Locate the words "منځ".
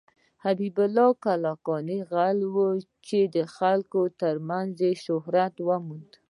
4.49-4.73